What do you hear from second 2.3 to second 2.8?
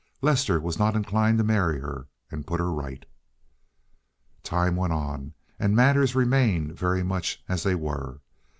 and put her